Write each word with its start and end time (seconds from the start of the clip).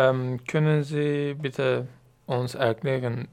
Ähm, 0.00 0.40
können 0.46 0.82
Sie 0.82 1.34
bitte 1.34 1.86
uns 2.26 2.54
erklären, 2.54 3.28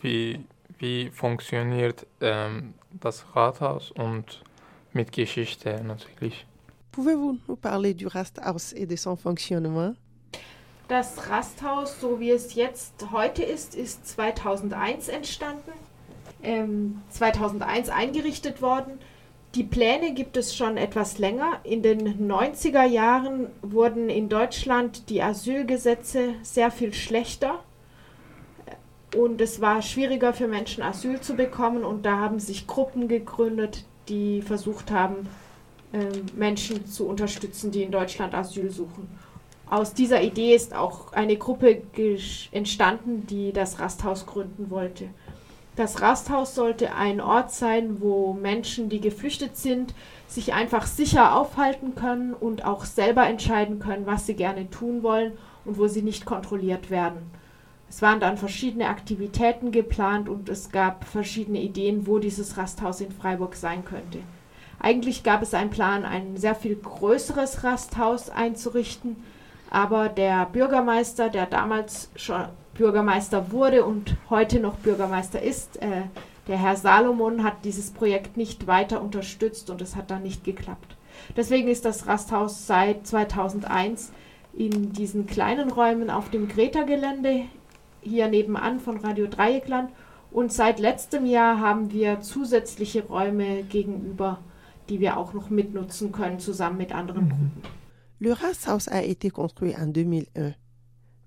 wie, 0.00 0.44
wie 0.78 1.10
funktioniert 1.10 2.06
ähm, 2.20 2.74
das 3.00 3.24
Rathaus 3.34 3.90
und 3.90 4.44
mit 4.92 5.10
Geschichte 5.10 5.82
natürlich? 5.82 6.46
Pouvez-vous 6.92 7.38
nous 7.48 7.56
parler 7.56 7.94
du 7.94 8.06
Rasthaus 8.08 8.72
et 8.72 8.86
de 8.86 8.96
son 8.96 9.16
fonctionnement? 9.16 9.96
Das 10.86 11.28
Rasthaus, 11.28 12.00
so 12.00 12.20
wie 12.20 12.30
es 12.30 12.54
jetzt 12.54 13.10
heute 13.12 13.42
ist, 13.42 13.74
ist 13.74 14.06
2001 14.06 15.08
entstanden, 15.08 15.72
ähm, 16.42 17.02
2001 17.10 17.88
eingerichtet 17.90 18.62
worden. 18.62 18.98
Die 19.54 19.64
Pläne 19.64 20.12
gibt 20.12 20.36
es 20.36 20.54
schon 20.54 20.76
etwas 20.76 21.18
länger. 21.18 21.60
In 21.64 21.82
den 21.82 22.30
90er 22.30 22.84
Jahren 22.84 23.46
wurden 23.62 24.10
in 24.10 24.28
Deutschland 24.28 25.08
die 25.08 25.22
Asylgesetze 25.22 26.34
sehr 26.42 26.70
viel 26.70 26.92
schlechter 26.92 27.60
und 29.16 29.40
es 29.40 29.60
war 29.60 29.80
schwieriger 29.80 30.34
für 30.34 30.48
Menschen 30.48 30.82
Asyl 30.82 31.20
zu 31.20 31.34
bekommen 31.34 31.82
und 31.82 32.04
da 32.04 32.18
haben 32.18 32.40
sich 32.40 32.66
Gruppen 32.66 33.08
gegründet, 33.08 33.84
die 34.08 34.42
versucht 34.42 34.90
haben, 34.90 35.28
ähm, 35.94 36.26
Menschen 36.36 36.86
zu 36.86 37.06
unterstützen, 37.06 37.70
die 37.70 37.82
in 37.82 37.90
Deutschland 37.90 38.34
Asyl 38.34 38.70
suchen. 38.70 39.08
Aus 39.70 39.94
dieser 39.94 40.22
Idee 40.22 40.54
ist 40.54 40.74
auch 40.74 41.12
eine 41.12 41.36
Gruppe 41.36 41.82
entstanden, 42.52 43.26
die 43.26 43.52
das 43.52 43.78
Rasthaus 43.80 44.26
gründen 44.26 44.70
wollte. 44.70 45.08
Das 45.78 46.02
Rasthaus 46.02 46.56
sollte 46.56 46.92
ein 46.96 47.20
Ort 47.20 47.52
sein, 47.52 48.00
wo 48.00 48.32
Menschen, 48.32 48.88
die 48.88 49.00
geflüchtet 49.00 49.56
sind, 49.56 49.94
sich 50.26 50.52
einfach 50.52 50.86
sicher 50.86 51.36
aufhalten 51.36 51.94
können 51.94 52.34
und 52.34 52.64
auch 52.64 52.84
selber 52.84 53.28
entscheiden 53.28 53.78
können, 53.78 54.04
was 54.04 54.26
sie 54.26 54.34
gerne 54.34 54.68
tun 54.70 55.04
wollen 55.04 55.38
und 55.64 55.78
wo 55.78 55.86
sie 55.86 56.02
nicht 56.02 56.24
kontrolliert 56.24 56.90
werden. 56.90 57.30
Es 57.88 58.02
waren 58.02 58.18
dann 58.18 58.38
verschiedene 58.38 58.88
Aktivitäten 58.88 59.70
geplant 59.70 60.28
und 60.28 60.48
es 60.48 60.72
gab 60.72 61.04
verschiedene 61.04 61.60
Ideen, 61.62 62.08
wo 62.08 62.18
dieses 62.18 62.56
Rasthaus 62.56 63.00
in 63.00 63.12
Freiburg 63.12 63.54
sein 63.54 63.84
könnte. 63.84 64.18
Eigentlich 64.80 65.22
gab 65.22 65.42
es 65.42 65.54
einen 65.54 65.70
Plan, 65.70 66.04
ein 66.04 66.36
sehr 66.36 66.56
viel 66.56 66.74
größeres 66.74 67.62
Rasthaus 67.62 68.30
einzurichten, 68.30 69.14
aber 69.70 70.08
der 70.08 70.46
Bürgermeister, 70.46 71.28
der 71.28 71.46
damals 71.46 72.10
schon 72.16 72.46
Bürgermeister 72.78 73.52
wurde 73.52 73.84
und 73.84 74.16
heute 74.30 74.60
noch 74.60 74.76
Bürgermeister 74.76 75.42
ist, 75.42 75.82
äh, 75.82 76.02
der 76.46 76.56
Herr 76.56 76.76
Salomon 76.76 77.44
hat 77.44 77.64
dieses 77.64 77.90
Projekt 77.90 78.38
nicht 78.38 78.66
weiter 78.66 79.02
unterstützt 79.02 79.68
und 79.68 79.82
es 79.82 79.96
hat 79.96 80.10
dann 80.10 80.22
nicht 80.22 80.44
geklappt. 80.44 80.96
Deswegen 81.36 81.68
ist 81.68 81.84
das 81.84 82.06
Rasthaus 82.06 82.66
seit 82.66 83.06
2001 83.06 84.12
in 84.54 84.92
diesen 84.92 85.26
kleinen 85.26 85.70
Räumen 85.70 86.08
auf 86.08 86.30
dem 86.30 86.48
Greta-Gelände 86.48 87.42
hier 88.00 88.28
nebenan 88.28 88.80
von 88.80 88.96
Radio 88.98 89.26
Dreieckland 89.26 89.90
und 90.30 90.52
seit 90.52 90.78
letztem 90.78 91.26
Jahr 91.26 91.60
haben 91.60 91.92
wir 91.92 92.20
zusätzliche 92.20 93.04
Räume 93.04 93.64
gegenüber, 93.64 94.38
die 94.88 95.00
wir 95.00 95.16
auch 95.16 95.32
noch 95.32 95.50
mitnutzen 95.50 96.12
können, 96.12 96.38
zusammen 96.38 96.78
mit 96.78 96.94
anderen 96.94 97.24
mhm. 97.24 97.28
Gruppen. 97.28 97.62
Le 98.20 98.32
Rathaus 98.40 98.88
a 98.88 99.00
été 99.00 99.30
construit 99.30 99.74
en 99.74 99.92
2001, 99.92 100.54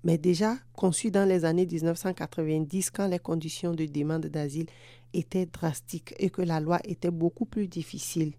mais 0.04 0.18
déjà 0.18 0.56
conçu 0.74 1.10
dans 1.10 1.28
les 1.28 1.44
années 1.44 1.66
1990 1.66 2.90
quand 2.90 3.06
les 3.06 3.18
conditions 3.18 3.72
de 3.72 3.86
demande 3.86 4.26
d'asile 4.26 4.66
étaient 5.14 5.46
drastiques 5.46 6.14
et 6.18 6.30
que 6.30 6.42
la 6.42 6.60
loi 6.60 6.80
était 6.84 7.10
beaucoup 7.10 7.44
plus 7.44 7.68
difficile. 7.68 8.32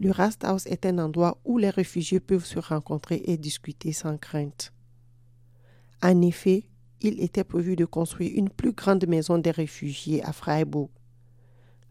Le 0.00 0.10
Rasthaus 0.10 0.66
est 0.66 0.86
un 0.86 0.98
endroit 0.98 1.38
où 1.44 1.58
les 1.58 1.70
réfugiés 1.70 2.20
peuvent 2.20 2.46
se 2.46 2.58
rencontrer 2.58 3.22
et 3.26 3.36
discuter 3.36 3.92
sans 3.92 4.16
crainte. 4.16 4.72
En 6.02 6.22
effet, 6.22 6.64
il 7.02 7.22
était 7.22 7.44
prévu 7.44 7.76
de 7.76 7.84
construire 7.84 8.32
une 8.34 8.48
plus 8.48 8.72
grande 8.72 9.06
maison 9.06 9.36
des 9.38 9.50
réfugiés 9.50 10.22
à 10.24 10.32
Freiburg. 10.32 10.88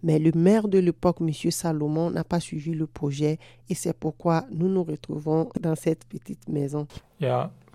Mais 0.02 0.18
le 0.18 0.32
maire 0.32 0.68
de 0.68 0.80
l'époque, 0.80 1.18
M. 1.22 1.32
Salomon, 1.52 2.10
n'a 2.10 2.24
pas 2.24 2.40
suivi 2.40 2.74
le 2.74 2.88
projet 2.88 3.38
et 3.70 3.76
c'est 3.76 3.94
pourquoi 3.94 4.46
nous 4.52 4.70
nous 4.70 4.84
retrouvons 4.84 5.50
dans 5.60 5.76
cette 5.76 6.06
petite 6.06 6.48
maison. 6.48 6.88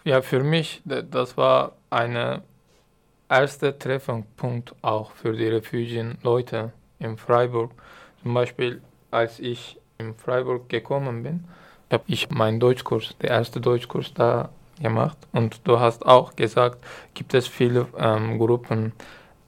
Ja 0.04 0.22
für 0.22 0.42
mich, 0.42 0.82
das 0.84 1.36
war 1.36 1.72
ein 1.90 2.42
erster 3.28 3.78
Treffpunkt 3.78 4.74
auch 4.82 5.12
für 5.12 5.32
die 5.32 5.48
Refugienleute 5.48 6.72
in 6.98 7.16
Freiburg. 7.16 7.72
Zum 8.22 8.34
Beispiel, 8.34 8.80
als 9.10 9.40
ich 9.40 9.78
in 9.98 10.14
Freiburg 10.14 10.68
gekommen 10.68 11.22
bin, 11.22 11.44
habe 11.90 12.04
ich 12.06 12.30
meinen 12.30 12.60
Deutschkurs, 12.60 13.16
der 13.20 13.30
erste 13.30 13.60
Deutschkurs 13.60 14.12
da 14.14 14.50
gemacht. 14.80 15.16
Und 15.32 15.60
du 15.64 15.78
hast 15.78 16.04
auch 16.04 16.34
gesagt, 16.36 16.78
gibt 17.14 17.34
es 17.34 17.46
viele 17.46 17.86
ähm, 17.96 18.38
Gruppen. 18.38 18.92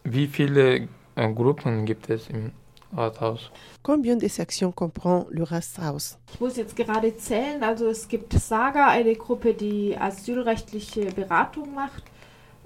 Wie 0.04 0.26
viele 0.26 0.88
äh, 1.16 1.32
Gruppen 1.34 1.84
gibt 1.84 2.08
es 2.10 2.28
im 2.28 2.52
Rathaus? 2.96 3.50
Combien 3.82 4.18
de 4.18 4.28
sections 4.28 4.74
comprend 4.74 5.26
le 5.30 5.44
Rathaus? 5.44 6.18
Ich 6.32 6.40
muss 6.40 6.56
jetzt 6.56 6.76
gerade 6.76 7.16
zählen. 7.16 7.62
Also 7.62 7.86
es 7.88 8.08
gibt 8.08 8.32
Saga, 8.32 8.88
eine 8.88 9.14
Gruppe, 9.14 9.54
die 9.54 9.96
asylrechtliche 9.96 11.06
Beratung 11.12 11.74
macht. 11.74 12.04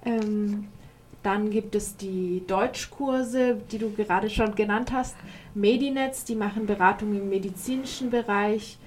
Ähm, 0.04 0.68
dann 1.22 1.50
gibt 1.50 1.74
es 1.74 1.96
die 1.96 2.42
Deutschkurse, 2.46 3.58
die 3.70 3.78
du 3.78 3.91
gerade 3.91 4.30
schon 4.30 4.54
genannt 4.54 4.92
hast. 4.92 5.16
Medinetz, 5.54 6.24
die 6.24 6.34
machen 6.34 6.66
Beratung 6.66 7.14
im 7.14 7.28
medizinischen 7.28 8.10
Bereich 8.10 8.78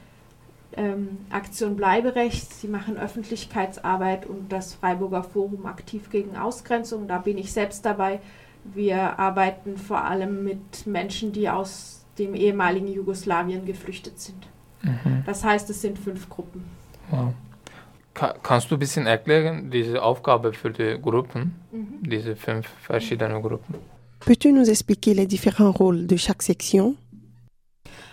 ähm, 0.75 1.19
Aktion 1.29 1.75
Bleiberecht, 1.75 2.51
sie 2.51 2.67
machen 2.67 2.97
Öffentlichkeitsarbeit 2.97 4.25
und 4.25 4.51
das 4.51 4.73
Freiburger 4.73 5.23
Forum 5.23 5.65
aktiv 5.65 6.09
gegen 6.09 6.35
Ausgrenzung. 6.35 7.07
Da 7.07 7.19
bin 7.19 7.37
ich 7.37 7.53
selbst 7.53 7.85
dabei. 7.85 8.19
Wir 8.63 9.19
arbeiten 9.19 9.77
vor 9.77 10.03
allem 10.03 10.43
mit 10.43 10.87
Menschen, 10.87 11.31
die 11.31 11.49
aus 11.49 12.05
dem 12.17 12.35
ehemaligen 12.35 12.87
Jugoslawien 12.87 13.65
geflüchtet 13.65 14.19
sind. 14.19 14.47
Mhm. 14.81 15.23
Das 15.25 15.43
heißt, 15.43 15.69
es 15.69 15.81
sind 15.81 15.97
fünf 15.97 16.29
Gruppen. 16.29 16.63
Wow. 17.09 17.33
kannst 18.43 18.69
du 18.69 18.75
ein 18.75 18.79
bisschen 18.79 19.07
erklären, 19.07 19.71
diese 19.71 20.01
Aufgabe 20.01 20.53
für 20.53 20.71
die 20.71 20.99
Gruppen, 21.01 21.55
mhm. 21.71 22.09
diese 22.09 22.35
fünf 22.35 22.67
verschiedenen 22.81 23.41
Gruppen? 23.41 23.75
Peux-tu 24.19 24.51
nous 24.51 24.69
expliquer 24.69 25.13
les 25.13 25.27
différents 25.27 25.75
rôles 25.75 26.07
de 26.07 26.17
chaque 26.17 26.43
section? 26.43 26.97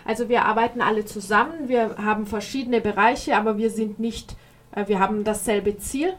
Also 0.03 0.27
wir 0.27 0.45
arbeiten 0.45 0.81
alle 0.81 1.05
zusammen, 1.05 1.67
wir 1.69 1.95
haben 1.97 2.25
verschiedene 2.25 2.81
Bereiche, 2.81 3.37
aber 3.37 3.57
wir 3.57 3.69
sind 3.69 3.99
nicht, 3.99 4.35
äh, 4.75 4.87
wir 4.87 4.99
haben 4.99 5.23
dasselbe 5.23 5.77
Ziel. 5.77 6.13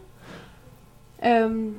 Ähm, 1.21 1.77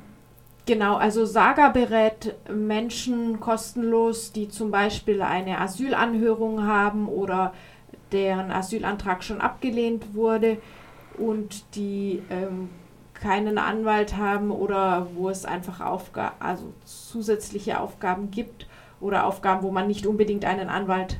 genau, 0.66 0.96
also 0.96 1.24
Saga 1.24 1.68
berät 1.68 2.34
Menschen 2.48 3.40
kostenlos, 3.40 4.32
die 4.32 4.48
zum 4.48 4.70
Beispiel 4.70 5.22
eine 5.22 5.60
Asylanhörung 5.60 6.66
haben 6.66 7.08
oder 7.08 7.52
deren 8.12 8.50
Asylantrag 8.50 9.24
schon 9.24 9.40
abgelehnt 9.40 10.14
wurde 10.14 10.58
und 11.18 11.64
die 11.74 12.22
ähm, 12.30 12.70
keinen 13.14 13.58
Anwalt 13.58 14.16
haben 14.16 14.50
oder 14.50 15.08
wo 15.14 15.28
es 15.28 15.44
einfach 15.44 15.80
Aufga 15.80 16.34
also 16.40 16.72
zusätzliche 16.84 17.80
Aufgaben 17.80 18.30
gibt 18.30 18.66
oder 19.00 19.26
Aufgaben, 19.26 19.62
wo 19.62 19.70
man 19.70 19.86
nicht 19.86 20.06
unbedingt 20.06 20.44
einen 20.44 20.68
Anwalt 20.68 21.18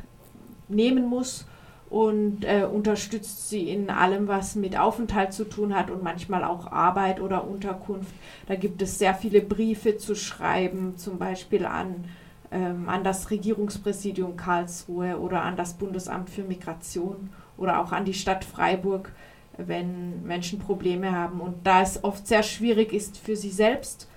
nehmen 0.69 1.07
muss 1.07 1.47
und 1.95 2.45
äh, 2.45 2.65
unterstützt 2.65 3.49
sie 3.49 3.71
in 3.71 3.89
allem, 3.89 4.27
was 4.27 4.57
mit 4.57 4.77
Aufenthalt 4.77 5.33
zu 5.33 5.45
tun 5.45 5.77
hat 5.77 5.93
und 5.93 6.03
manchmal 6.03 6.43
auch 6.43 6.73
Arbeit 6.73 7.21
oder 7.21 7.47
Unterkunft. 7.47 8.13
Da 8.49 8.57
gibt 8.57 8.83
es 8.83 8.99
sehr 8.99 9.15
viele 9.15 9.41
Briefe 9.41 9.97
zu 9.97 10.17
schreiben, 10.17 10.97
zum 10.97 11.19
Beispiel 11.19 11.65
an, 11.65 12.07
ähm, 12.51 12.89
an 12.89 13.05
das 13.05 13.31
Regierungspräsidium 13.31 14.37
Karlsruhe 14.37 15.21
oder 15.21 15.43
an 15.43 15.57
das 15.57 15.75
Bundesamt 15.75 16.31
für 16.31 16.43
Migration 16.43 17.31
oder 17.57 17.79
auch 17.79 17.93
an 17.93 18.05
die 18.05 18.13
Stadt 18.13 18.45
Freiburg, 18.45 19.13
wenn 19.57 20.25
Menschen 20.25 20.59
Probleme 20.59 21.13
haben. 21.13 21.41
Und 21.41 21.65
da 21.65 21.81
es 21.81 22.03
oft 22.03 22.27
sehr 22.27 22.43
schwierig 22.43 22.93
ist 22.93 23.19
für 23.19 23.37
sie 23.37 23.53
selbst, 23.53 24.09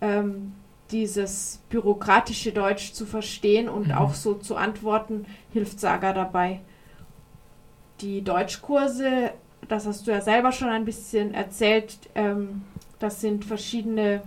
ähm, 0.00 0.54
dieses 0.90 1.60
bürokratische 1.68 2.52
Deutsch 2.52 2.94
zu 2.94 3.04
verstehen 3.04 3.68
und 3.68 3.88
mhm. 3.88 3.92
auch 3.94 4.14
so 4.14 4.32
zu 4.32 4.56
antworten, 4.56 5.26
hilft 5.52 5.80
Saga 5.80 6.14
dabei. 6.14 6.62
Die 8.00 8.22
Deutschkurse, 8.22 9.30
das 9.68 9.86
hast 9.86 10.06
du 10.06 10.10
ja 10.10 10.20
selber 10.20 10.52
schon 10.52 10.68
ein 10.68 10.84
bisschen 10.84 11.32
erzählt, 11.32 11.96
ähm, 12.14 12.62
das 12.98 13.20
sind 13.20 13.44
verschiedene 13.44 14.22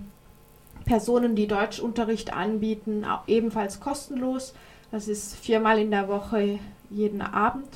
Personen, 0.86 1.36
die 1.36 1.48
Deutschunterricht 1.48 2.34
anbieten, 2.34 3.06
ebenfalls 3.28 3.80
kostenlos. 3.80 4.54
Das 4.92 5.08
ist 5.08 5.36
viermal 5.36 5.80
in 5.80 5.92
der 5.92 6.08
Woche 6.08 6.60
jeden 6.90 7.22
Abend. 7.22 7.68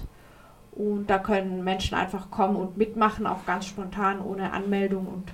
Und 0.72 1.10
da 1.10 1.20
können 1.20 1.64
Menschen 1.64 1.96
einfach 1.96 2.32
kommen 2.32 2.56
und 2.56 2.78
mitmachen, 2.78 3.28
auch 3.28 3.46
ganz 3.46 3.66
spontan, 3.66 4.22
ohne 4.22 4.54
Anmeldung 4.54 5.08
und 5.08 5.26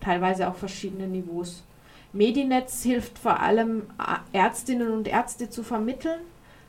teilweise 0.00 0.46
auf 0.46 0.58
verschiedene 0.58 1.08
Niveaus. 1.08 1.64
Medinetz 2.12 2.84
hilft 2.84 3.18
vor 3.18 3.40
allem 3.40 3.82
Ärztinnen 4.32 4.92
und 4.92 5.08
Ärzte 5.08 5.50
zu 5.50 5.64
vermitteln. 5.64 6.20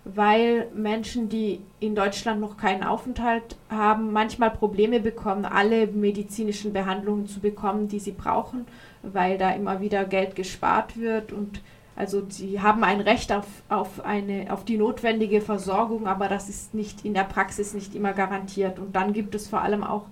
Weil 0.05 0.67
Menschen, 0.75 1.29
die 1.29 1.61
in 1.79 1.95
Deutschland 1.95 2.39
noch 2.39 2.57
keinen 2.57 2.83
Aufenthalt 2.83 3.57
haben, 3.69 4.13
manchmal 4.13 4.51
Probleme 4.51 4.99
bekommen, 4.99 5.45
alle 5.45 5.87
medizinischen 5.87 6.73
Behandlungen 6.73 7.27
zu 7.27 7.39
bekommen, 7.39 7.87
die 7.87 7.99
sie 7.99 8.11
brauchen, 8.11 8.65
weil 9.01 9.39
da 9.39 9.51
immer 9.51 9.81
wieder 9.81 10.05
Geld 10.05 10.35
gespart 10.35 10.97
wird 10.97 11.33
und 11.33 11.59
also 11.95 12.23
sie 12.27 12.61
haben 12.61 12.83
ein 12.83 12.99
Recht 12.99 13.31
auf, 13.31 13.47
auf, 13.69 14.03
eine, 14.03 14.51
auf 14.51 14.65
die 14.65 14.77
notwendige 14.77 15.41
Versorgung, 15.41 16.07
aber 16.07 16.27
das 16.27 16.49
ist 16.49 16.73
nicht 16.73 17.05
in 17.05 17.13
der 17.13 17.23
Praxis 17.23 17.73
nicht 17.73 17.95
immer 17.95 18.11
garantiert. 18.11 18.79
Und 18.79 18.97
dann 18.97 19.13
gibt 19.13 19.33
es 19.33 19.47
vor 19.47 19.61
allem 19.61 19.81
auch 19.81 20.03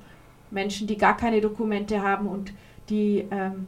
Menschen, 0.49 0.87
die 0.87 0.97
gar 0.97 1.17
keine 1.17 1.41
Dokumente 1.41 2.01
haben 2.01 2.27
und 2.27 2.53
die, 2.89 3.27
ähm, 3.31 3.67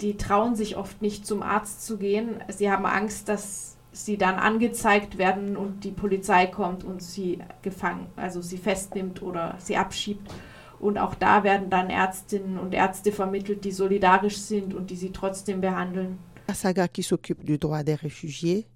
die 0.00 0.16
trauen 0.16 0.54
sich 0.54 0.76
oft 0.76 1.02
nicht 1.02 1.26
zum 1.26 1.42
Arzt 1.42 1.84
zu 1.84 1.98
gehen. 1.98 2.36
Sie 2.46 2.70
haben 2.70 2.86
Angst, 2.86 3.28
dass 3.28 3.76
sie 3.92 4.16
dann 4.16 4.36
angezeigt 4.36 5.18
werden 5.18 5.56
und 5.56 5.84
die 5.84 5.90
Polizei 5.90 6.46
kommt 6.46 6.84
und 6.84 7.02
sie 7.02 7.38
gefangen, 7.62 8.06
also 8.16 8.40
sie 8.40 8.58
festnimmt 8.58 9.22
oder 9.22 9.56
sie 9.58 9.76
abschiebt. 9.76 10.32
Und 10.78 10.96
auch 10.96 11.14
da 11.14 11.44
werden 11.44 11.68
dann 11.68 11.90
Ärztinnen 11.90 12.58
und 12.58 12.72
Ärzte 12.72 13.12
vermittelt, 13.12 13.64
die 13.64 13.72
solidarisch 13.72 14.38
sind 14.38 14.72
und 14.74 14.90
die 14.90 14.96
sie 14.96 15.12
trotzdem 15.12 15.60
behandeln. 15.60 16.18
Saga 16.54 16.88
qui 16.88 17.02
s'occupe 17.02 17.44
du 17.44 17.58
droit 17.58 17.84
des 17.84 17.94
réfugiés. 17.94 18.66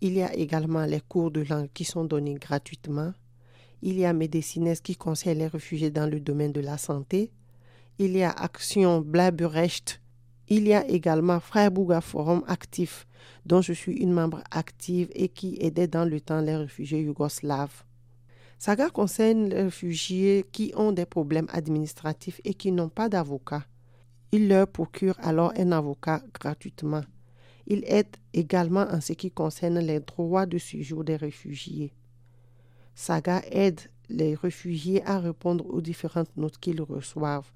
Il 0.00 0.14
y 0.14 0.22
a 0.22 0.34
également 0.34 0.84
les 0.84 1.00
cours 1.00 1.30
de 1.30 1.42
langue 1.42 1.70
qui 1.72 1.84
sont 1.84 2.04
donnés 2.04 2.38
gratuitement. 2.38 3.14
Il 3.82 3.98
y 3.98 4.04
a 4.04 4.12
Médecines 4.12 4.74
qui 4.82 4.96
conseille 4.96 5.36
les 5.36 5.46
réfugiés 5.46 5.90
dans 5.90 6.06
le 6.06 6.20
domaine 6.20 6.52
de 6.52 6.60
la 6.60 6.78
santé. 6.78 7.30
Il 7.98 8.16
y 8.16 8.22
a 8.22 8.30
Action 8.30 9.00
Blaberecht. 9.00 10.00
Il 10.50 10.66
y 10.66 10.72
a 10.72 10.86
également 10.88 11.40
Freiburger 11.40 12.00
Forum 12.02 12.42
Actif, 12.46 13.06
dont 13.44 13.60
je 13.60 13.74
suis 13.74 13.96
une 13.96 14.12
membre 14.12 14.42
active 14.50 15.10
et 15.14 15.28
qui 15.28 15.58
aidait 15.60 15.88
dans 15.88 16.06
le 16.06 16.22
temps 16.22 16.40
les 16.40 16.56
réfugiés 16.56 17.02
yougoslaves. 17.02 17.84
Saga 18.58 18.88
concerne 18.88 19.50
les 19.50 19.62
réfugiés 19.64 20.46
qui 20.50 20.72
ont 20.74 20.92
des 20.92 21.04
problèmes 21.04 21.48
administratifs 21.52 22.40
et 22.44 22.54
qui 22.54 22.72
n'ont 22.72 22.88
pas 22.88 23.10
d'avocat. 23.10 23.64
Il 24.32 24.48
leur 24.48 24.68
procure 24.68 25.16
alors 25.22 25.52
un 25.56 25.70
avocat 25.70 26.22
gratuitement. 26.32 27.04
Il 27.66 27.84
aide 27.86 28.16
également 28.32 28.86
en 28.90 29.02
ce 29.02 29.12
qui 29.12 29.30
concerne 29.30 29.78
les 29.80 30.00
droits 30.00 30.46
de 30.46 30.56
séjour 30.56 31.04
des 31.04 31.16
réfugiés. 31.16 31.92
Saga 32.94 33.42
aide 33.50 33.80
les 34.08 34.34
réfugiés 34.34 35.04
à 35.04 35.18
répondre 35.18 35.66
aux 35.68 35.82
différentes 35.82 36.34
notes 36.38 36.58
qu'ils 36.58 36.80
reçoivent, 36.80 37.52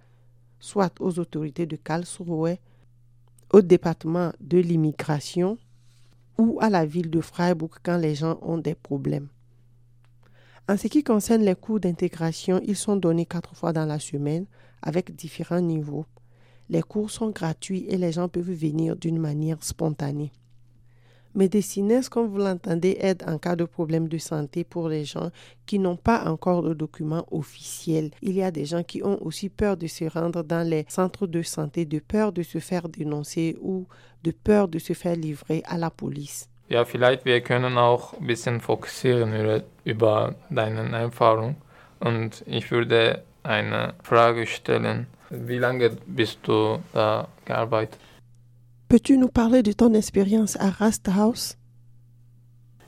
soit 0.61 0.93
aux 1.01 1.19
autorités 1.19 1.65
de 1.65 1.77
Karlsruhe, 1.77 2.59
au 3.53 3.61
département 3.61 4.33
de 4.41 4.59
l'immigration 4.59 5.59
ou 6.39 6.59
à 6.61 6.71
la 6.71 6.87
ville 6.87 7.11
de 7.11 7.21
Freiburg 7.21 7.79
quand 7.83 7.99
les 7.99 8.15
gens 8.15 8.39
ont 8.43 8.59
des 8.59 8.75
problèmes. 8.75 9.29
En 10.69 10.77
ce 10.77 10.87
qui 10.87 11.05
concerne 11.05 11.43
les 11.43 11.55
cours 11.55 11.81
d'intégration, 11.81 12.61
ils 12.65 12.77
sont 12.77 12.97
donnés 12.97 13.27
quatre 13.27 13.55
fois 13.55 13.73
dans 13.73 13.85
la 13.85 13.99
semaine 13.99 14.47
avec 14.81 15.15
différents 15.15 15.61
niveaux. 15.61 16.07
Les 16.71 16.83
cours 16.83 17.11
sont 17.11 17.31
gratuits 17.31 17.85
et 17.89 17.99
les 17.99 18.13
gens 18.13 18.29
peuvent 18.29 18.51
venir 18.51 18.97
d'une 18.97 19.19
manière 19.19 19.63
spontanée. 19.63 20.33
Médecines, 21.35 22.03
comme 22.11 22.27
vous 22.27 22.39
l'entendez, 22.39 22.99
aide 23.01 23.23
en 23.27 23.39
cas 23.39 23.57
de 23.57 23.65
problème 23.65 24.07
de 24.09 24.19
santé 24.19 24.65
pour 24.65 24.89
les 24.89 25.05
gens 25.05 25.31
qui 25.65 25.79
n'ont 25.79 25.97
pas 25.97 26.25
encore 26.29 26.63
de 26.63 26.75
documents 26.75 27.27
officiels? 27.31 28.11
Il 28.21 28.35
y 28.35 28.43
a 28.43 28.51
des 28.51 28.67
gens 28.67 28.83
qui 28.83 29.03
ont 29.03 29.19
aussi 29.25 29.49
peur 29.49 29.77
de 29.77 29.87
se 29.87 30.05
rendre 30.05 30.43
dans 30.43 30.69
les 30.69 30.85
centres 30.89 31.27
de 31.27 31.43
santé, 31.43 31.87
de 31.87 32.01
peur 32.01 32.33
de 32.33 32.43
se 32.43 32.59
faire 32.59 32.89
dénoncer 32.89 33.57
ou 33.63 33.87
de 34.23 34.31
peur 34.31 34.69
de 34.69 34.79
se 34.79 34.93
faire 34.93 35.17
livrer 35.17 35.63
à 35.65 35.79
la 35.79 35.91
police. 35.91 36.49
Ja, 36.69 36.85
vielleicht 36.85 37.25
wir 37.25 37.41
können 37.41 37.77
auch 37.77 38.15
ein 38.19 38.27
bisschen 38.27 38.61
fokussieren 38.61 39.63
über 39.85 40.35
deine 40.51 40.97
Erfahrung. 40.97 41.57
Und 42.01 42.43
ich 42.47 42.71
würde 42.71 43.23
eine 43.43 43.95
Frage 44.03 44.47
stellen. 44.47 45.07
Wie 45.31 45.59
lange 45.59 45.91
bist 46.07 46.41
du 46.45 46.79
da 46.93 47.29
gearbeitet? 47.45 47.99
Peux-tu 48.93 49.17
nous 49.17 49.31
parler 49.31 49.63
de 49.63 49.73
ton 49.73 49.95
expérience 49.95 50.59
à 50.59 50.69
Rasthaus? 50.69 51.57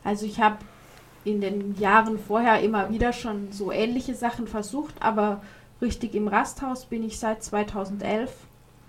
Also 0.05 0.27
ich 0.27 0.39
habe 0.39 0.59
in 1.25 1.41
den 1.41 1.81
Jahren 1.81 2.19
vorher 2.19 2.61
immer 2.61 2.91
wieder 2.91 3.15
schon 3.15 3.51
so 3.53 3.73
ähnliche 3.73 4.15
Sachen 4.15 4.47
versucht, 4.47 4.95
aber 5.01 5.41
richtig 5.81 6.15
im 6.15 6.29
Rasthaus 6.29 6.85
bin 6.85 7.03
ich 7.05 7.19
seit 7.19 7.43
2011. 7.43 8.31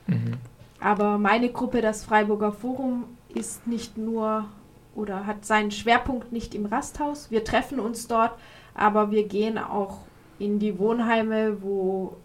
Mhm. 0.07 0.33
Aber 0.81 1.17
meine 1.17 1.47
Gruppe, 1.47 1.79
das 1.79 2.03
Freiburger 2.03 2.51
Forum, 2.51 3.05
ist 3.33 3.65
nicht 3.65 3.97
nur 3.97 4.49
oder 4.93 5.25
hat 5.25 5.45
seinen 5.45 5.71
Schwerpunkt 5.71 6.33
nicht 6.33 6.53
im 6.53 6.65
Rasthaus. 6.65 7.31
Wir 7.31 7.45
treffen 7.45 7.79
uns 7.79 8.09
dort, 8.09 8.33
aber 8.73 9.11
wir 9.11 9.25
gehen 9.25 9.57
auch 9.57 9.99
in 10.37 10.59
die 10.59 10.77
Wohnheime, 10.77 11.61
wo 11.61 12.17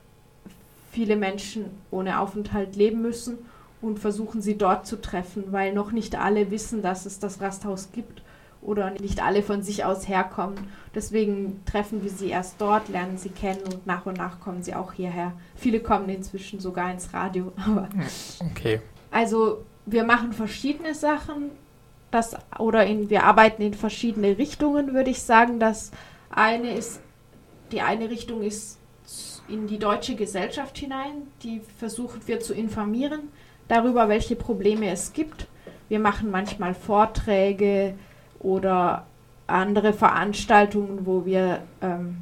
viele 0.90 1.14
Menschen 1.14 1.66
ohne 1.92 2.18
Aufenthalt 2.18 2.74
leben 2.74 3.02
müssen 3.02 3.38
und 3.82 3.98
versuchen 3.98 4.42
sie 4.42 4.58
dort 4.58 4.86
zu 4.86 5.00
treffen, 5.00 5.52
weil 5.52 5.72
noch 5.72 5.92
nicht 5.92 6.16
alle 6.16 6.50
wissen, 6.50 6.82
dass 6.82 7.06
es 7.06 7.18
das 7.18 7.40
Rasthaus 7.40 7.90
gibt 7.92 8.22
oder 8.62 8.90
nicht 8.90 9.22
alle 9.22 9.42
von 9.42 9.62
sich 9.62 9.84
aus 9.84 10.06
herkommen. 10.06 10.58
Deswegen 10.94 11.64
treffen 11.64 12.02
wir 12.02 12.10
sie 12.10 12.28
erst 12.28 12.60
dort, 12.60 12.88
lernen 12.88 13.16
sie 13.16 13.30
kennen 13.30 13.62
und 13.62 13.86
nach 13.86 14.04
und 14.04 14.18
nach 14.18 14.40
kommen 14.40 14.62
sie 14.62 14.74
auch 14.74 14.92
hierher. 14.92 15.32
Viele 15.56 15.80
kommen 15.80 16.08
inzwischen 16.10 16.60
sogar 16.60 16.90
ins 16.90 17.12
Radio. 17.14 17.52
Aber 17.66 17.88
Okay. 18.50 18.80
also 19.10 19.64
wir 19.86 20.04
machen 20.04 20.32
verschiedene 20.32 20.94
Sachen, 20.94 21.50
das 22.10 22.36
oder 22.58 22.84
in, 22.86 23.08
wir 23.08 23.24
arbeiten 23.24 23.62
in 23.62 23.74
verschiedene 23.74 24.36
Richtungen, 24.36 24.92
würde 24.92 25.10
ich 25.10 25.22
sagen. 25.22 25.58
Das 25.58 25.90
eine 26.28 26.74
ist 26.74 27.00
die 27.72 27.80
eine 27.80 28.10
Richtung 28.10 28.42
ist 28.42 28.78
in 29.48 29.66
die 29.66 29.78
deutsche 29.78 30.14
Gesellschaft 30.16 30.76
hinein, 30.78 31.22
die 31.42 31.60
versuchen 31.78 32.20
wir 32.26 32.40
zu 32.40 32.52
informieren 32.52 33.20
darüber, 33.70 34.08
welche 34.08 34.36
Probleme 34.36 34.90
es 34.90 35.12
gibt. 35.12 35.46
Wir 35.88 36.00
machen 36.00 36.30
manchmal 36.30 36.74
Vorträge 36.74 37.94
oder 38.38 39.06
andere 39.46 39.92
Veranstaltungen, 39.92 41.06
wo 41.06 41.24
wir 41.24 41.62
ähm, 41.80 42.18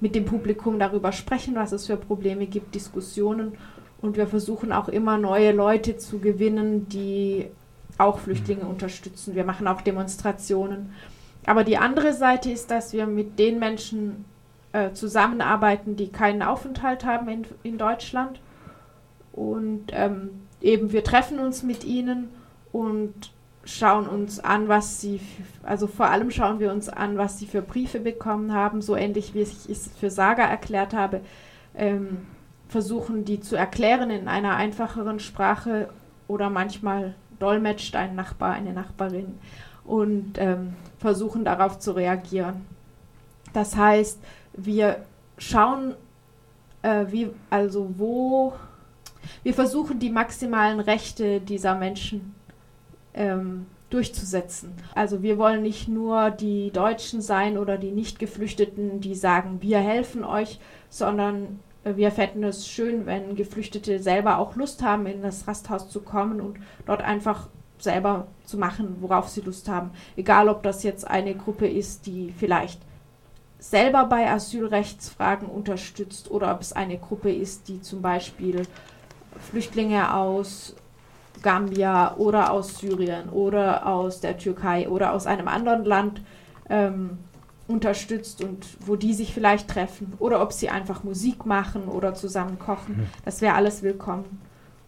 mit 0.00 0.14
dem 0.14 0.24
Publikum 0.24 0.78
darüber 0.78 1.12
sprechen, 1.12 1.54
was 1.54 1.72
es 1.72 1.86
für 1.86 1.96
Probleme 1.96 2.46
gibt, 2.46 2.74
Diskussionen. 2.74 3.52
Und 4.00 4.16
wir 4.16 4.26
versuchen 4.26 4.72
auch 4.72 4.88
immer 4.88 5.18
neue 5.18 5.52
Leute 5.52 5.96
zu 5.96 6.18
gewinnen, 6.18 6.88
die 6.88 7.46
auch 7.98 8.18
Flüchtlinge 8.18 8.64
unterstützen. 8.64 9.34
Wir 9.34 9.44
machen 9.44 9.68
auch 9.68 9.80
Demonstrationen. 9.80 10.92
Aber 11.46 11.62
die 11.62 11.78
andere 11.78 12.12
Seite 12.12 12.50
ist, 12.50 12.70
dass 12.70 12.92
wir 12.92 13.06
mit 13.06 13.38
den 13.38 13.58
Menschen 13.60 14.24
äh, 14.72 14.92
zusammenarbeiten, 14.92 15.96
die 15.96 16.08
keinen 16.10 16.42
Aufenthalt 16.42 17.04
haben 17.04 17.28
in, 17.28 17.46
in 17.62 17.78
Deutschland. 17.78 18.40
Und 19.32 19.92
ähm, 19.92 20.30
eben 20.62 20.92
wir 20.92 21.04
treffen 21.04 21.38
uns 21.38 21.62
mit 21.62 21.84
ihnen 21.84 22.30
und 22.72 23.32
schauen 23.64 24.08
uns 24.08 24.40
an, 24.40 24.68
was 24.68 25.00
sie, 25.00 25.20
also 25.62 25.86
vor 25.86 26.06
allem 26.06 26.30
schauen 26.30 26.58
wir 26.58 26.72
uns 26.72 26.88
an, 26.88 27.16
was 27.16 27.38
sie 27.38 27.46
für 27.46 27.62
Briefe 27.62 28.00
bekommen 28.00 28.52
haben, 28.52 28.82
so 28.82 28.96
ähnlich 28.96 29.34
wie 29.34 29.42
ich 29.42 29.68
es 29.68 29.88
für 29.98 30.10
Saga 30.10 30.42
erklärt 30.44 30.94
habe, 30.94 31.20
ähm, 31.76 32.26
versuchen 32.68 33.24
die 33.24 33.40
zu 33.40 33.54
erklären 33.54 34.10
in 34.10 34.28
einer 34.28 34.56
einfacheren 34.56 35.20
Sprache 35.20 35.90
oder 36.26 36.50
manchmal 36.50 37.14
dolmetscht 37.38 37.94
ein 37.94 38.14
Nachbar, 38.14 38.52
eine 38.52 38.72
Nachbarin 38.72 39.38
und 39.84 40.38
ähm, 40.38 40.74
versuchen 40.98 41.44
darauf 41.44 41.78
zu 41.78 41.92
reagieren. 41.92 42.66
Das 43.52 43.76
heißt, 43.76 44.18
wir 44.54 45.04
schauen, 45.38 45.94
äh, 46.82 47.06
wie, 47.10 47.30
also 47.50 47.90
wo, 47.96 48.54
wir 49.42 49.54
versuchen 49.54 49.98
die 49.98 50.10
maximalen 50.10 50.80
Rechte 50.80 51.40
dieser 51.40 51.74
Menschen 51.74 52.34
ähm, 53.14 53.66
durchzusetzen. 53.90 54.72
Also 54.94 55.22
wir 55.22 55.38
wollen 55.38 55.62
nicht 55.62 55.88
nur 55.88 56.30
die 56.30 56.70
Deutschen 56.70 57.20
sein 57.20 57.58
oder 57.58 57.76
die 57.76 57.90
Nicht-Geflüchteten, 57.90 59.00
die 59.00 59.14
sagen, 59.14 59.58
wir 59.60 59.78
helfen 59.78 60.24
euch, 60.24 60.58
sondern 60.88 61.60
äh, 61.84 61.96
wir 61.96 62.10
fänden 62.10 62.44
es 62.44 62.66
schön, 62.66 63.06
wenn 63.06 63.36
Geflüchtete 63.36 63.98
selber 63.98 64.38
auch 64.38 64.56
Lust 64.56 64.82
haben, 64.82 65.06
in 65.06 65.22
das 65.22 65.46
Rasthaus 65.46 65.88
zu 65.88 66.00
kommen 66.00 66.40
und 66.40 66.58
dort 66.86 67.02
einfach 67.02 67.48
selber 67.78 68.28
zu 68.44 68.58
machen, 68.58 68.96
worauf 69.00 69.28
sie 69.28 69.40
Lust 69.40 69.68
haben. 69.68 69.90
Egal, 70.16 70.48
ob 70.48 70.62
das 70.62 70.82
jetzt 70.82 71.06
eine 71.06 71.34
Gruppe 71.34 71.66
ist, 71.66 72.06
die 72.06 72.32
vielleicht 72.36 72.80
selber 73.58 74.04
bei 74.04 74.30
Asylrechtsfragen 74.30 75.48
unterstützt 75.48 76.30
oder 76.30 76.52
ob 76.52 76.60
es 76.60 76.72
eine 76.72 76.98
Gruppe 76.98 77.32
ist, 77.32 77.68
die 77.68 77.80
zum 77.80 78.02
Beispiel 78.02 78.62
Flüchtlinge 79.50 80.14
aus 80.14 80.74
Gambia 81.42 82.16
oder 82.16 82.52
aus 82.52 82.78
Syrien 82.78 83.28
oder 83.30 83.86
aus 83.86 84.20
der 84.20 84.38
Türkei 84.38 84.88
oder 84.88 85.12
aus 85.12 85.26
einem 85.26 85.48
anderen 85.48 85.84
Land 85.84 86.22
ähm, 86.68 87.18
unterstützt 87.68 88.42
und 88.42 88.66
wo 88.86 88.96
die 88.96 89.14
sich 89.14 89.32
vielleicht 89.34 89.68
treffen 89.68 90.12
oder 90.18 90.42
ob 90.42 90.52
sie 90.52 90.68
einfach 90.68 91.04
Musik 91.04 91.46
machen 91.46 91.84
oder 91.84 92.14
zusammen 92.14 92.58
kochen. 92.58 93.08
Das 93.24 93.40
wäre 93.40 93.54
alles 93.54 93.82
willkommen. 93.82 94.40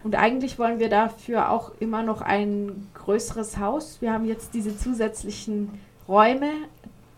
Und 0.02 0.16
eigentlich 0.16 0.58
wollen 0.58 0.78
wir 0.78 0.90
dafür 0.90 1.50
auch 1.50 1.72
immer 1.80 2.02
noch 2.02 2.20
ein 2.20 2.88
größeres 2.92 3.56
Haus. 3.58 4.02
Wir 4.02 4.12
haben 4.12 4.26
jetzt 4.26 4.52
diese 4.52 4.76
zusätzlichen 4.76 5.70
Räume. 6.06 6.50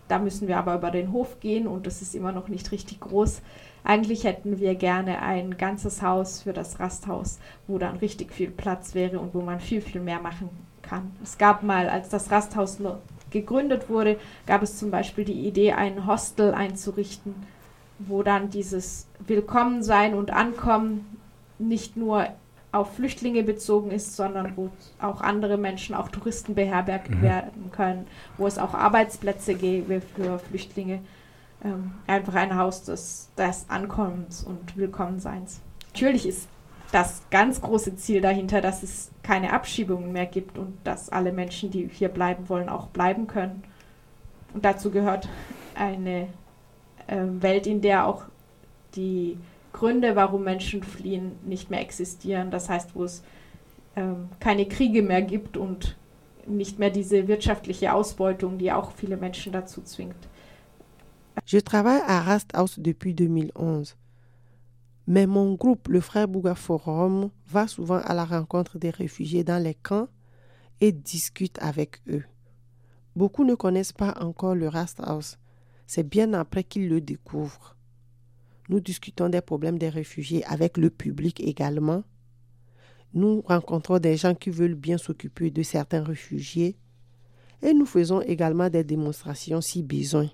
Da 0.07 0.19
müssen 0.19 0.47
wir 0.47 0.57
aber 0.57 0.75
über 0.75 0.91
den 0.91 1.11
Hof 1.11 1.39
gehen 1.39 1.67
und 1.67 1.85
das 1.85 2.01
ist 2.01 2.15
immer 2.15 2.31
noch 2.31 2.47
nicht 2.47 2.71
richtig 2.71 2.99
groß. 2.99 3.41
Eigentlich 3.83 4.23
hätten 4.23 4.59
wir 4.59 4.75
gerne 4.75 5.21
ein 5.21 5.57
ganzes 5.57 6.01
Haus 6.01 6.41
für 6.41 6.53
das 6.53 6.79
Rasthaus, 6.79 7.39
wo 7.67 7.77
dann 7.77 7.97
richtig 7.97 8.33
viel 8.33 8.49
Platz 8.49 8.95
wäre 8.95 9.19
und 9.19 9.33
wo 9.33 9.41
man 9.41 9.59
viel, 9.59 9.81
viel 9.81 10.01
mehr 10.01 10.19
machen 10.19 10.49
kann. 10.81 11.11
Es 11.23 11.37
gab 11.37 11.63
mal, 11.63 11.89
als 11.89 12.09
das 12.09 12.31
Rasthaus 12.31 12.79
gegründet 13.29 13.89
wurde, 13.89 14.17
gab 14.45 14.63
es 14.63 14.77
zum 14.77 14.91
Beispiel 14.91 15.25
die 15.25 15.47
Idee, 15.47 15.73
ein 15.73 16.07
Hostel 16.07 16.53
einzurichten, 16.53 17.35
wo 17.99 18.23
dann 18.23 18.49
dieses 18.49 19.07
Willkommensein 19.25 20.13
und 20.13 20.31
Ankommen 20.31 21.17
nicht 21.59 21.97
nur 21.97 22.27
auf 22.77 22.95
Flüchtlinge 22.95 23.43
bezogen 23.43 23.91
ist, 23.91 24.15
sondern 24.15 24.55
wo 24.55 24.69
auch 25.01 25.21
andere 25.21 25.57
Menschen, 25.57 25.95
auch 25.95 26.09
Touristen 26.09 26.55
beherbergt 26.55 27.09
mhm. 27.09 27.21
werden 27.21 27.71
können, 27.71 28.07
wo 28.37 28.47
es 28.47 28.57
auch 28.57 28.73
Arbeitsplätze 28.73 29.55
gäbe 29.55 30.01
für 30.01 30.39
Flüchtlinge. 30.39 30.99
Ähm, 31.63 31.95
einfach 32.05 32.35
ein 32.35 32.55
Haus 32.55 32.83
des, 32.83 33.29
des 33.35 33.65
Ankommens 33.67 34.43
und 34.43 34.77
Willkommenseins. 34.77 35.59
Natürlich 35.93 36.27
ist 36.27 36.47
das 36.91 37.23
ganz 37.31 37.61
große 37.61 37.95
Ziel 37.95 38.21
dahinter, 38.21 38.61
dass 38.61 38.83
es 38.83 39.09
keine 39.23 39.51
Abschiebungen 39.51 40.11
mehr 40.11 40.27
gibt 40.27 40.57
und 40.57 40.77
dass 40.83 41.09
alle 41.09 41.31
Menschen, 41.31 41.71
die 41.71 41.89
hier 41.91 42.09
bleiben 42.09 42.47
wollen, 42.47 42.69
auch 42.69 42.87
bleiben 42.87 43.27
können. 43.27 43.63
Und 44.53 44.63
dazu 44.63 44.91
gehört 44.91 45.27
eine 45.75 46.27
äh, 47.07 47.17
Welt, 47.17 47.67
in 47.67 47.81
der 47.81 48.07
auch 48.07 48.23
die 48.95 49.37
Gründe, 49.77 50.15
warum 50.15 50.43
Menschen 50.43 50.81
fliehen, 50.81 51.33
nicht 51.45 51.69
mehr 51.69 51.81
existieren. 51.81 52.49
Das 52.49 52.67
heißt, 52.67 52.95
wo 52.95 53.03
es 53.03 53.23
ähm, 53.95 54.29
keine 54.39 54.65
Kriege 54.65 55.03
mehr 55.03 55.21
gibt 55.21 55.55
und 55.55 55.95
nicht 56.47 56.79
mehr 56.79 56.89
diese 56.89 57.27
wirtschaftliche 57.27 57.93
Ausbeutung, 57.93 58.57
die 58.57 58.71
auch 58.71 58.91
viele 58.91 59.17
Menschen 59.17 59.51
dazu 59.53 59.81
zwingt. 59.83 60.27
Je 61.45 61.61
travaille 61.61 62.01
à 62.07 62.21
Rasthaus 62.21 62.75
depuis 62.77 63.13
2011. 63.15 63.95
Mais 65.05 65.27
mon 65.27 65.55
groupe, 65.55 65.87
le 65.89 66.01
Frère 66.01 66.27
Bouga 66.27 66.55
Forum, 66.55 67.29
va 67.45 67.67
souvent 67.67 68.01
à 68.01 68.13
la 68.15 68.25
rencontre 68.25 68.79
des 68.79 68.89
réfugiés 68.89 69.43
dans 69.43 69.61
les 69.63 69.75
camps 69.75 70.07
et 70.81 70.91
discute 70.91 71.61
avec 71.61 72.01
eux. 72.09 72.23
Beaucoup 73.15 73.45
ne 73.45 73.55
connaissent 73.55 73.93
pas 73.93 74.15
encore 74.19 74.55
le 74.55 74.67
Rasthaus. 74.67 75.37
C'est 75.85 76.09
bien 76.09 76.33
après 76.33 76.63
qu'ils 76.63 76.89
le 76.89 76.99
découvrent. 76.99 77.76
Nous 78.69 78.79
discutons 78.79 79.29
des 79.29 79.41
problèmes 79.41 79.77
des 79.77 79.89
réfugiés 79.89 80.43
avec 80.45 80.77
le 80.77 80.89
public 80.89 81.39
également. 81.39 82.03
Nous 83.13 83.41
rencontrons 83.41 83.99
des 83.99 84.17
gens 84.17 84.35
qui 84.35 84.49
veulent 84.49 84.75
bien 84.75 84.97
s'occuper 84.97 85.51
de 85.51 85.63
certains 85.63 86.03
réfugiés 86.03 86.75
et 87.61 87.73
nous 87.73 87.85
faisons 87.85 88.21
également 88.21 88.69
des 88.69 88.83
démonstrations 88.83 89.61
si 89.61 89.83
besoin. 89.83 90.29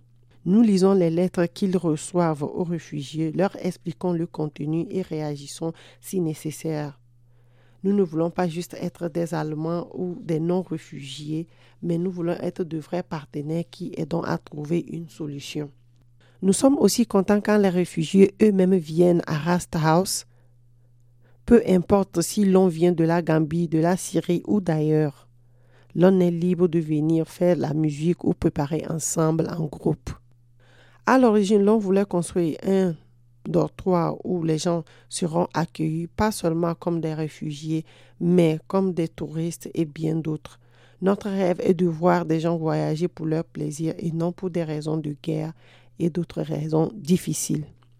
Nous 0.45 0.61
lisons 0.61 0.93
les 0.93 1.09
lettres 1.09 1.45
qu'ils 1.45 1.77
reçoivent 1.77 2.43
aux 2.43 2.63
réfugiés, 2.63 3.31
leur 3.31 3.55
expliquons 3.65 4.11
le 4.11 4.27
contenu 4.27 4.87
et 4.89 5.01
réagissons 5.01 5.71
si 6.01 6.19
nécessaire. 6.19 6.99
Nous 7.83 7.93
ne 7.93 8.03
voulons 8.03 8.29
pas 8.29 8.47
juste 8.47 8.75
être 8.79 9.09
des 9.09 9.33
Allemands 9.33 9.89
ou 9.93 10.17
des 10.21 10.39
non-réfugiés, 10.39 11.47
mais 11.81 11.97
nous 11.97 12.11
voulons 12.11 12.35
être 12.41 12.63
de 12.63 12.77
vrais 12.77 13.03
partenaires 13.03 13.65
qui 13.69 13.93
aident 13.95 14.21
à 14.25 14.37
trouver 14.37 14.83
une 14.89 15.09
solution. 15.09 15.69
Nous 16.43 16.51
sommes 16.51 16.77
aussi 16.77 17.05
contents 17.05 17.39
quand 17.39 17.57
les 17.57 17.69
réfugiés 17.69 18.35
eux-mêmes 18.41 18.75
viennent 18.75 19.21
à 19.27 19.37
Rast 19.37 19.77
House, 19.81 20.25
peu 21.45 21.63
importe 21.65 22.19
si 22.19 22.43
l'on 22.43 22.67
vient 22.67 22.91
de 22.91 23.05
la 23.05 23.21
Gambie, 23.21 23.69
de 23.69 23.79
la 23.79 23.95
Syrie 23.95 24.43
ou 24.45 24.59
d'ailleurs. 24.59 25.29
L'on 25.95 26.19
est 26.19 26.31
libre 26.31 26.67
de 26.67 26.79
venir 26.79 27.29
faire 27.29 27.55
la 27.55 27.73
musique 27.73 28.25
ou 28.25 28.33
préparer 28.33 28.83
ensemble 28.89 29.47
en 29.57 29.67
groupe. 29.67 30.09
À 31.05 31.17
l'origine, 31.17 31.63
l'on 31.63 31.77
voulait 31.77 32.03
construire 32.03 32.57
un 32.67 32.93
dortoir 33.47 34.17
où 34.25 34.43
les 34.43 34.57
gens 34.57 34.83
seront 35.07 35.47
accueillis 35.53 36.07
pas 36.07 36.33
seulement 36.33 36.75
comme 36.75 36.99
des 36.99 37.13
réfugiés, 37.13 37.85
mais 38.19 38.59
comme 38.67 38.91
des 38.91 39.07
touristes 39.07 39.69
et 39.73 39.85
bien 39.85 40.15
d'autres. 40.15 40.59
Notre 41.01 41.29
rêve 41.29 41.59
est 41.59 41.73
de 41.73 41.85
voir 41.85 42.25
des 42.25 42.41
gens 42.41 42.57
voyager 42.57 43.07
pour 43.07 43.25
leur 43.25 43.45
plaisir 43.45 43.93
et 43.97 44.11
non 44.11 44.33
pour 44.33 44.49
des 44.49 44.63
raisons 44.63 44.97
de 44.97 45.15
guerre 45.21 45.53
et 45.99 46.09
d'autres 46.09 46.41
raisons 46.41 46.91
difficiles. 46.95 47.65